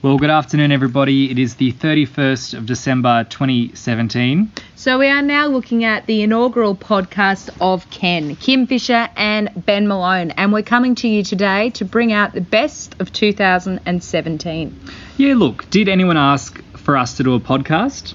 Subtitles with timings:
[0.00, 1.28] Well, good afternoon, everybody.
[1.28, 4.52] It is the 31st of December 2017.
[4.76, 9.88] So we are now looking at the inaugural podcast of Ken, Kim Fisher and Ben
[9.88, 14.80] Malone, and we're coming to you today to bring out the best of 2017.
[15.16, 18.14] Yeah, look, did anyone ask for us to do a podcast?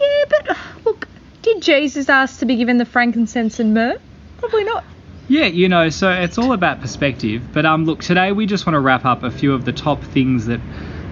[0.00, 0.56] Yeah, but
[0.86, 1.08] look,
[1.42, 3.98] did Jesus ask to be given the frankincense and myrrh?
[4.38, 4.84] Probably not.
[5.30, 7.40] Yeah, you know, so it's all about perspective.
[7.52, 10.02] But um, look, today we just want to wrap up a few of the top
[10.02, 10.58] things that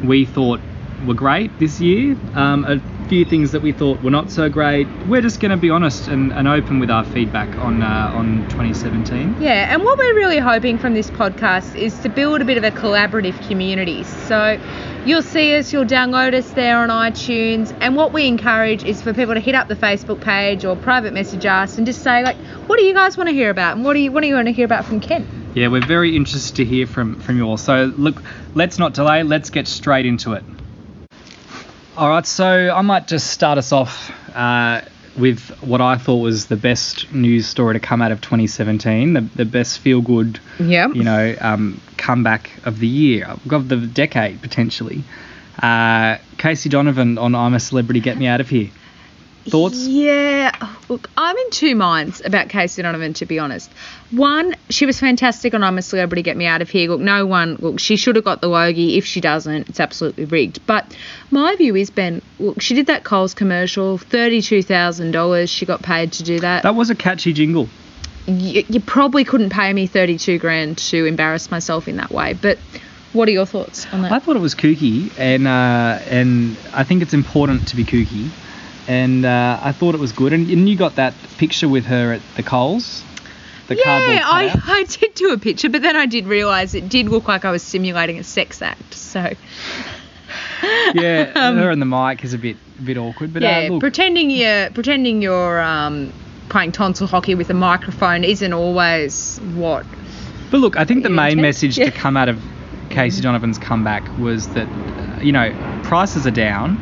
[0.05, 0.59] we thought
[1.07, 2.17] were great this year.
[2.35, 4.87] Um, a few things that we thought were not so great.
[5.09, 8.47] We're just going to be honest and, and open with our feedback on uh, on
[8.51, 9.41] 2017.
[9.41, 12.65] Yeah, and what we're really hoping from this podcast is to build a bit of
[12.65, 14.05] a collaborative community.
[14.05, 14.61] So
[15.07, 19.15] you'll see us, you'll download us there on iTunes, and what we encourage is for
[19.15, 22.37] people to hit up the Facebook page or private message us and just say like,
[22.67, 24.34] what do you guys want to hear about, and what do you what do you
[24.34, 25.27] want to hear about from Ken?
[25.55, 27.56] Yeah, we're very interested to hear from from you all.
[27.56, 28.23] So look,
[28.55, 29.23] let's not delay.
[29.23, 30.45] Let's get straight into it.
[31.99, 34.83] All right, so I might just start us off uh,
[35.17, 39.21] with what I thought was the best news story to come out of 2017, the,
[39.35, 40.87] the best feel good, Yeah.
[40.93, 45.03] you know, um, comeback of the year, of the decade potentially.
[45.61, 48.71] Uh, Casey Donovan on I'm a Celebrity, Get Me Out of Here.
[49.49, 49.79] Thoughts?
[49.89, 50.53] Yeah,
[50.89, 53.70] look, I'm in two minds about Casey Donovan, to be honest.
[54.11, 56.89] One, she was fantastic on I'm a Celebrity, Get Me Out of Here.
[56.89, 58.97] Look, no one, look, she should have got the Logie.
[58.97, 60.67] If she doesn't, it's absolutely rigged.
[60.67, 60.97] But
[61.30, 66.22] my view is, Ben, look, she did that Coles commercial, $32,000 she got paid to
[66.22, 66.62] do that.
[66.62, 67.69] That was a catchy jingle.
[68.27, 72.34] You, you probably couldn't pay me 32 grand to embarrass myself in that way.
[72.34, 72.58] But
[73.12, 74.12] what are your thoughts on that?
[74.12, 78.28] I thought it was kooky, and uh, and I think it's important to be kooky,
[78.89, 80.33] and uh, I thought it was good.
[80.33, 83.05] And, and you got that picture with her at the Coles,
[83.69, 84.61] the cardboard yeah, I.
[84.78, 87.50] I did do a picture, but then I did realise it did look like I
[87.50, 88.95] was simulating a sex act.
[88.95, 89.34] So
[90.95, 93.72] yeah, Um, her and the mic is a bit a bit awkward, but yeah, uh,
[93.72, 96.13] look, pretending you're pretending you're um,
[96.48, 99.84] playing tonsil hockey with a microphone isn't always what.
[100.51, 101.86] but look, I think the main intend- message yeah.
[101.86, 102.40] to come out of
[102.89, 105.52] Casey Donovan's comeback was that uh, you know
[105.83, 106.77] prices are down,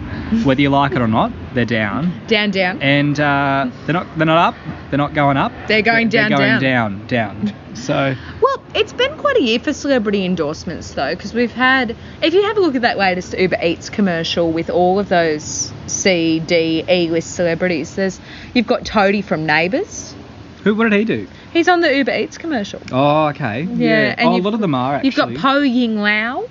[0.45, 2.81] whether you like it or not, they're down, Down, down.
[2.81, 4.55] and uh, they're not they're not up,
[4.91, 7.75] they're not going up, They're going they're, down, going down, down.
[7.75, 11.97] So Well, it's been quite a year for celebrity endorsements, though, because we've had.
[12.23, 15.73] If you have a look at that latest Uber Eats commercial with all of those
[15.87, 18.21] C, D, E list celebrities, there's
[18.55, 20.15] you've got Toadie from Neighbours.
[20.63, 21.27] who what did he do?
[21.53, 22.81] He's on the Uber Eats commercial.
[22.93, 23.63] Oh, okay.
[23.63, 25.09] Yeah, and oh, a lot of them are actually.
[25.09, 26.49] You've got Poh Ling Yeow.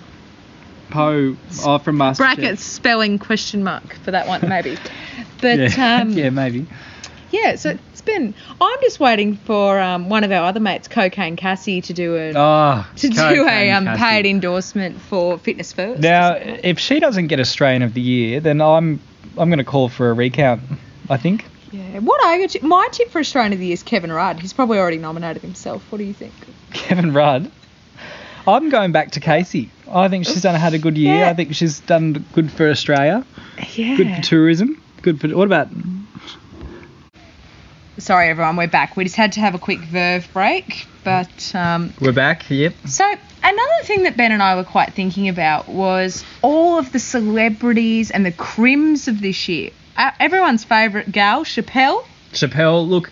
[0.90, 1.36] Poh.
[1.64, 4.78] Oh, from Master brackets spelling question mark for that one maybe
[5.42, 6.00] but Yeah.
[6.02, 6.66] um yeah, maybe.
[7.32, 7.56] yeah.
[7.56, 11.82] so it's been i'm just waiting for um, one of our other mates cocaine cassie
[11.82, 16.80] to do a Oh, to do a um, paid endorsement for fitness first Now, if
[16.80, 19.00] she doesn't get Australian of the Year, then I'm
[19.38, 20.62] I'm going to call for a recount.
[21.10, 21.46] I think.
[21.72, 22.62] yeah what are your tip?
[22.64, 25.84] my tip for australian of the year is kevin rudd he's probably already nominated himself
[25.92, 26.34] what do you think
[26.74, 27.52] Kevin Rudd.
[28.48, 29.72] I'm going back to Casey.
[29.96, 31.16] I think she's done had a good year.
[31.20, 31.30] Yeah.
[31.30, 33.26] I think she's done good for Australia.
[33.76, 34.82] yeah Good for tourism.
[35.02, 35.70] Good for what about?
[37.98, 41.94] sorry everyone we're back we just had to have a quick verve break but um
[42.02, 42.50] We're back.
[42.50, 42.74] Yep.
[42.88, 43.06] So
[43.42, 48.12] another thing that Ben and I were quite thinking about was all of the celebrities
[48.12, 49.70] and the crims of this year.
[49.96, 52.04] Uh, everyone's favourite gal, Schapelle.
[52.34, 53.12] Schapelle, look,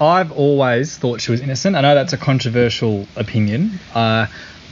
[0.00, 1.74] I've always thought she was innocent.
[1.76, 4.26] I know that's a controversial opinion, uh,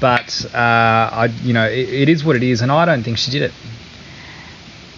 [0.05, 3.17] but uh, I, you know, it, it is what it is, and I don't think
[3.17, 3.53] she did it.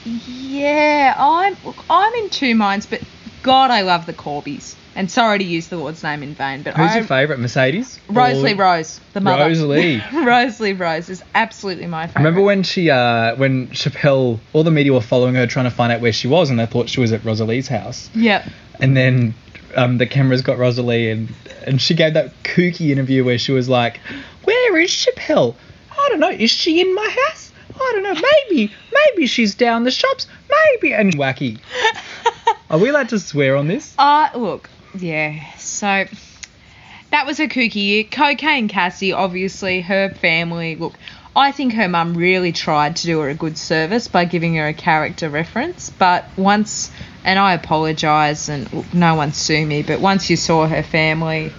[0.04, 3.02] Yeah, I'm look, I'm in two minds, but
[3.44, 4.74] God, I love the Corbies.
[4.96, 8.00] And sorry to use the Lord's name in vain, but Who's I, your favourite, Mercedes?
[8.08, 9.44] Rosleigh Rose, the mother.
[9.44, 10.00] Rosleigh.
[10.24, 12.24] Rosleigh Rose is absolutely my favourite.
[12.24, 15.92] Remember when she, uh, when Schapelle, all the media were following her, trying to find
[15.92, 18.48] out where she was, and they thought she was at Rosleigh's house, Yep.
[18.80, 19.34] and then
[19.76, 21.28] um, the cameras got Rosleigh, and
[21.66, 24.35] and she gave that kooky interview where she was like, "Where
[24.78, 25.54] is Schapelle?
[25.90, 26.30] I don't know.
[26.30, 27.52] Is she in my house?
[27.74, 28.14] I don't know.
[28.48, 30.26] Maybe, maybe she's down the shops.
[30.50, 31.58] Maybe." And wacky.
[32.70, 33.94] Are we allowed to swear on this?
[33.98, 34.68] Uh, look,
[34.98, 35.54] yeah.
[35.56, 36.06] So
[37.10, 38.04] that was a kooky year.
[38.04, 40.76] Cocaine Cassie, obviously, her family.
[40.76, 40.94] Look,
[41.36, 44.68] I think her mum really tried to do her a good service by giving her
[44.68, 46.90] a character reference, but once,
[47.26, 51.52] and I apologise, and no one sue me, but once you saw her family,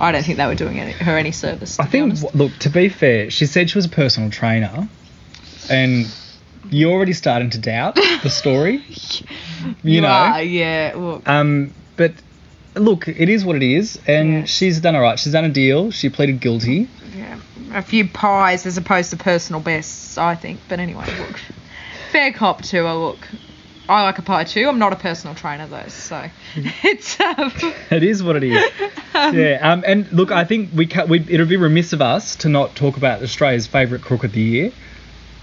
[0.00, 1.78] I don't think they were doing any, her any service.
[1.78, 2.34] I think, honest.
[2.34, 4.88] look, to be fair, she said she was a personal trainer,
[5.70, 6.06] and
[6.70, 8.82] you're already starting to doubt the story.
[9.82, 10.08] You, know.
[10.08, 10.94] are, yeah.
[10.96, 12.12] Look, Um, but
[12.74, 14.44] look, it is what it is, and Yeah.
[14.46, 15.18] she's done all right.
[15.18, 15.90] She's done a deal.
[15.90, 16.88] She pleaded guilty.
[17.16, 17.38] yeah.
[17.74, 20.60] a few pies as opposed to personal bests, I think.
[20.68, 21.38] But anyway, look,
[22.10, 23.18] fair cop to a look.
[23.90, 24.68] I like a pie too.
[24.68, 26.24] I'm not a personal trainer though, so
[26.56, 27.52] it's um,
[27.90, 28.64] It is what it is.
[29.14, 29.58] yeah.
[29.62, 32.76] Um, and look, I think we, ca- we it'll be remiss of us to not
[32.76, 34.72] talk about Australia's favourite crook of the year,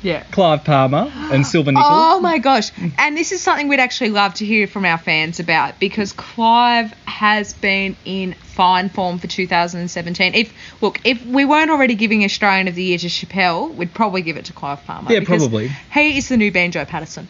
[0.01, 0.23] yeah.
[0.31, 1.89] Clive Palmer and Silver Nickel.
[1.89, 2.71] Oh my gosh.
[2.97, 6.91] And this is something we'd actually love to hear from our fans about because Clive
[7.05, 10.35] has been in fine form for 2017.
[10.35, 14.21] If look, if we weren't already giving Australian of the Year to Schapelle, we'd probably
[14.21, 15.11] give it to Clive Palmer.
[15.11, 15.69] Yeah, probably.
[15.93, 17.27] He is the new Banjo Paterson.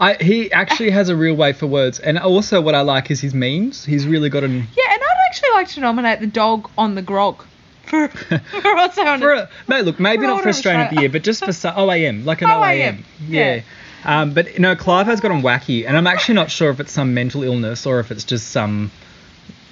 [0.00, 3.20] I, he actually has a real way for words, and also what I like is
[3.20, 3.84] his memes.
[3.84, 7.02] He's really got an Yeah, and I'd actually like to nominate the dog on the
[7.02, 7.44] grog
[7.86, 11.10] for, for also on for a, no, look, maybe not for Australian of the Year,
[11.10, 13.04] but just for OAM, like an OAM, OAM.
[13.28, 13.60] yeah.
[14.04, 16.92] Um, but no, Clive has got gotten wacky, and I'm actually not sure if it's
[16.92, 18.90] some mental illness or if it's just some,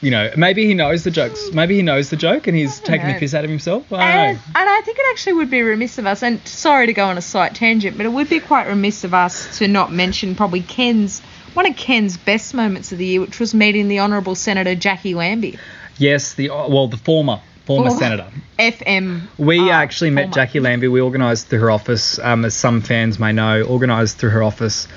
[0.02, 1.52] you know, maybe he knows the jokes.
[1.52, 3.14] Maybe he knows the joke and he's taking know.
[3.14, 3.90] the piss out of himself.
[3.92, 6.92] I And, and I think it actually would be remiss of us, and sorry to
[6.92, 9.92] go on a slight tangent, but it would be quite remiss of us to not
[9.92, 11.20] mention probably Ken's
[11.54, 15.14] one of Ken's best moments of the year, which was meeting the Honourable Senator Jacqui
[15.14, 15.58] Lambie.
[15.98, 18.00] Yes, the well, the former former Former.
[18.00, 18.26] senator.
[18.58, 19.22] FM.
[19.38, 20.46] We uh, actually met former.
[20.46, 20.88] Jacqui Lambie.
[20.88, 24.88] We organised through her office, um, as some fans may know, organised through her office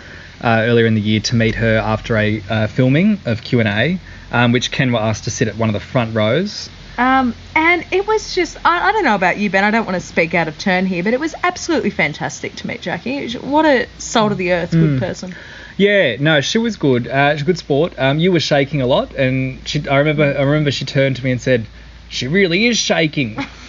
[0.45, 3.67] uh, earlier in the year to meet her after a uh, filming of Q and
[3.67, 3.99] A,
[4.31, 6.69] um, which Ken were asked to sit at one of the front rows.
[6.97, 9.95] Um, and it was just, I, I don't know about you, Ben, I don't want
[9.95, 13.41] to speak out of turn here, but it was absolutely fantastic to meet Jacqui.
[13.41, 15.35] What a soul to the earth, good person.
[15.77, 17.07] Yeah, no, she was good.
[17.07, 17.93] Uh, she's a good sport.
[17.97, 21.23] Um, you were shaking a lot, and she, I remember, I remember she turned to
[21.23, 21.65] me and said,
[22.07, 23.37] "She really is shaking."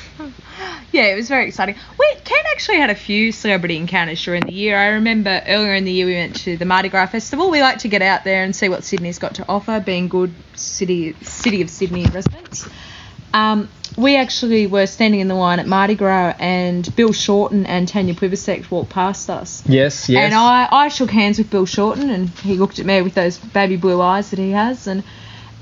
[0.96, 1.75] Yeah, it was very exciting.
[1.98, 4.78] We Ken actually had a few celebrity encounters during the year.
[4.78, 7.50] I remember earlier in the year we went to the Mardi Gras festival.
[7.50, 10.32] We like to get out there and see what Sydney's got to offer, being good
[10.54, 12.66] city city of Sydney residents.
[13.34, 17.87] Um, we actually were standing in the line at Mardi Gras, and Bill Shorten and
[17.87, 19.62] Tanya Plibersek walked past us.
[19.66, 20.25] yes, yes.
[20.25, 23.37] And I, I shook hands with Bill Shorten, and he looked at me with those
[23.37, 25.04] baby blue eyes that he has, and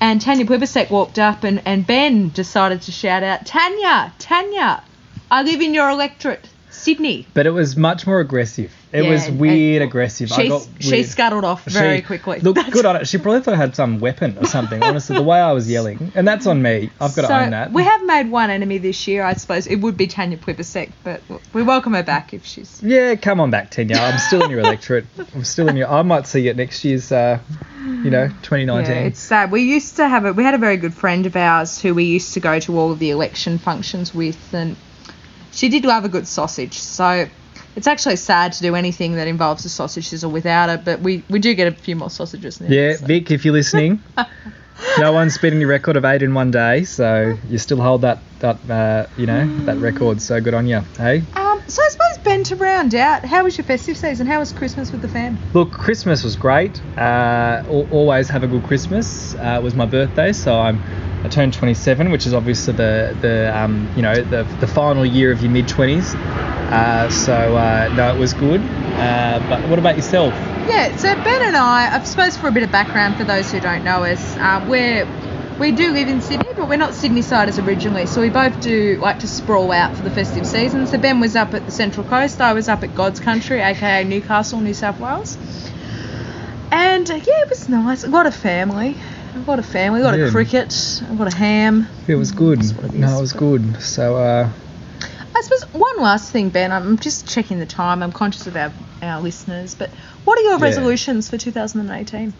[0.00, 4.84] and Tanya Plibersek walked up, and, and Ben decided to shout out, Tanya, Tanya,
[5.30, 7.26] I live in your electorate, Sydney.
[7.34, 8.72] but it was much more aggressive.
[8.92, 10.30] It Yeah, was weird aggressive.
[10.30, 12.38] I She, got she scuttled off very She- quickly.
[12.40, 13.08] Look, That's- good on it.
[13.08, 14.80] She probably thought I had some weapon or something.
[14.80, 16.90] Honestly, the way I was yelling, and that's on me.
[17.00, 17.72] I've got to own that.
[17.72, 19.66] we have made one enemy this year, I suppose.
[19.66, 21.22] It would be Tanya Plibersek, but
[21.52, 22.80] we welcome her back if she's.
[22.84, 23.96] Yeah, come on back, Tanya.
[23.96, 25.06] I'm still in your electorate.
[25.34, 25.90] I'm still in your.
[25.90, 27.10] I might see you at next year's.
[27.10, 27.40] Uh,
[27.84, 28.94] you know, 2019.
[28.94, 29.50] Yeah, it's sad.
[29.50, 32.04] We used to have a we had a very good friend of ours who we
[32.04, 34.76] used to go to all of the election functions with, and
[35.54, 36.74] she did love a good sausage.
[36.74, 37.28] So
[37.76, 41.24] it's actually sad to do anything that involves a sausage sizzle without it, but we,
[41.28, 42.68] we do get a few more sausages now.
[42.68, 43.06] Yeah, so.
[43.06, 44.02] Vic, if you're listening,
[44.98, 48.18] no one's beaten your record of eight in one day, so you still hold that
[48.40, 50.20] that uh, you know that record.
[50.20, 51.22] So good on you, hey.
[51.34, 54.26] Um, so I suppose Ben to round out, how was your festive season?
[54.26, 55.38] How was Christmas with the fam?
[55.54, 56.80] Look, Christmas was great.
[56.98, 59.34] Uh, always have a good Christmas.
[59.34, 60.82] Uh, it was my birthday, so I'm
[61.24, 65.32] I turned 27, which is obviously the the um, you know the the final year
[65.32, 66.14] of your mid 20s.
[66.14, 68.60] Uh, so uh, no, it was good.
[68.60, 70.34] Uh, but what about yourself?
[70.68, 73.58] Yeah, so Ben and I, I suppose for a bit of background for those who
[73.58, 75.06] don't know us, uh, we're
[75.58, 78.04] we do live in Sydney, but we're not Sydney siders originally.
[78.04, 80.86] So we both do like to sprawl out for the festive season.
[80.86, 84.04] So Ben was up at the Central Coast, I was up at God's Country, aka
[84.04, 85.38] Newcastle, New South Wales.
[86.70, 88.04] And yeah, it was nice.
[88.04, 88.96] A lot of family,
[89.34, 90.26] a lot of family, a lot Yeah.
[90.26, 91.86] of cricket, a lot of ham.
[92.06, 92.62] It was good.
[92.64, 93.80] It No, it was good.
[93.82, 94.48] So uh,
[95.36, 96.70] I suppose one last thing, Ben.
[96.72, 98.02] I'm just checking the time.
[98.02, 98.72] I'm conscious of our,
[99.02, 99.90] our listeners, but
[100.24, 100.64] what are your Yeah.
[100.64, 102.32] resolutions for 2018?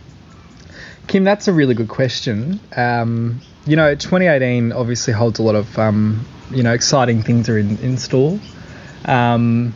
[1.07, 2.61] Kim, that's a really good question.
[2.77, 7.59] Um, you know, 2018 obviously holds a lot of um, you know exciting things are
[7.59, 8.39] in in store.
[9.05, 9.75] Um,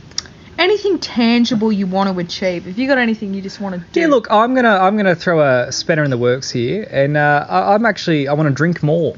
[0.59, 2.67] Anything tangible you want to achieve?
[2.67, 4.01] If you got anything you just want to do?
[4.01, 7.47] yeah, look, I'm gonna I'm gonna throw a spanner in the works here, and uh,
[7.49, 9.15] I, I'm actually I want to drink more.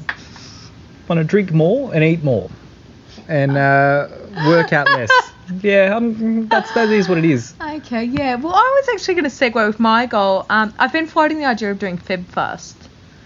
[1.07, 2.49] Want to drink more and eat more,
[3.27, 4.07] and uh,
[4.45, 5.09] work out less.
[5.61, 7.53] Yeah, I'm, that's that is what it is.
[7.59, 8.35] Okay, yeah.
[8.35, 10.45] Well, I was actually going to segue with my goal.
[10.49, 12.77] Um, I've been floating the idea of doing Feb Fast,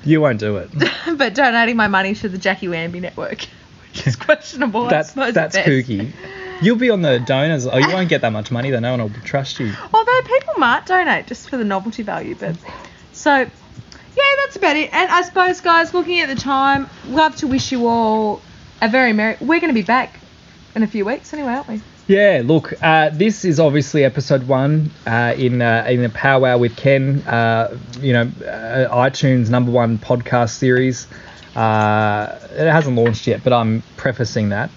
[0.04, 0.72] You won't do it.
[1.18, 3.42] but donating my money to the Jacqui Lambie Network,
[3.92, 4.88] which is questionable.
[4.88, 6.14] I That's that's at kooky.
[6.62, 7.68] You'll be on the donors.
[7.68, 8.80] Oh, you won't get that much money though.
[8.80, 9.74] No one will trust you.
[9.94, 12.56] Although people might donate just for the novelty value, but
[13.12, 14.94] so yeah, that's about it.
[14.94, 18.42] And I suppose, guys, looking at the time, love to wish you all
[18.82, 19.36] a very merry.
[19.42, 20.20] We're going to be back
[20.76, 21.82] in a few weeks anyway, aren't we?
[22.08, 26.76] Yeah, look, uh, this is obviously episode one uh, in uh, in a powwow with
[26.78, 27.22] Ken.
[27.22, 31.08] Uh, you know, uh, iTunes number one podcast series.
[31.56, 34.70] Uh, it hasn't launched yet, but I'm prefacing that.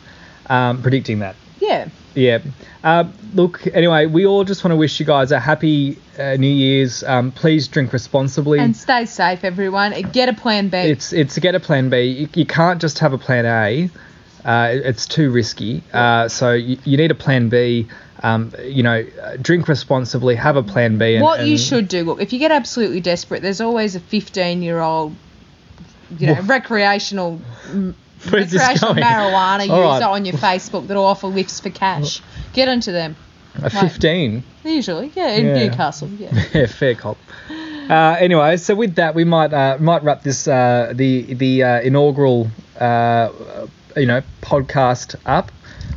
[0.47, 1.37] um, predicting that.
[1.61, 1.89] Yeah.
[2.15, 2.39] Yeah.
[2.83, 6.49] Uh, look, anyway, we all just want to wish you guys a happy uh, New
[6.49, 7.05] Year's.
[7.05, 8.59] Um, please drink responsibly.
[8.59, 9.93] And stay safe, everyone.
[10.13, 10.79] Get a plan B.
[10.79, 12.03] it's it's to get a plan B.
[12.03, 13.91] You, you can't just have a plan A.
[14.45, 15.83] Uh, it's too risky.
[15.93, 17.89] Uh, so you, you need a plan B.
[18.23, 19.07] Um, you know,
[19.41, 20.35] drink responsibly.
[20.35, 21.15] Have a plan B.
[21.15, 24.01] And, what you and- should do, look, if you get absolutely desperate, there's always a
[24.01, 25.15] 15 year old,
[26.19, 27.41] you know, Well- recreational.
[27.71, 27.95] m-
[28.31, 29.07] Where's Recreational going?
[29.07, 30.03] marijuana user right.
[30.03, 32.21] on your Facebook that'll offer lifts for cash.
[32.53, 33.17] Get into them.
[33.63, 34.43] A 15.
[34.65, 35.67] Usually, yeah, in Yeah.
[35.67, 36.45] Newcastle, yeah.
[36.55, 37.19] yeah, fair cop.
[37.91, 41.81] Uh, anyway, so with that, we might uh, might wrap this uh, the the uh,
[41.81, 43.31] inaugural uh,
[43.97, 45.51] you know podcast up.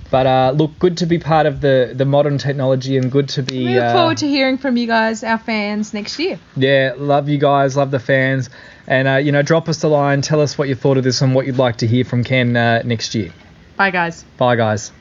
[0.09, 3.43] But uh, look, good to be part of the, the modern technology and good to
[3.43, 3.65] be.
[3.65, 6.37] We look forward to hearing from you guys, our fans, next year.
[6.57, 8.49] Yeah, love you guys, love the fans,
[8.91, 11.21] and uh, you know, drop us a line, tell us what you thought of this
[11.21, 13.31] and what you'd like to hear from Ken uh, next year.
[13.77, 14.25] Bye, guys.
[14.37, 14.91] Bye, guys.